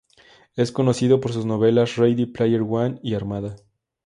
Es 0.55 0.71
conocido 0.71 1.21
por 1.21 1.31
sus 1.31 1.45
novelas 1.45 1.95
"Ready 1.97 2.25
Player 2.25 2.63
One" 2.67 2.99
y 3.03 3.13
"Armada". 3.13 3.55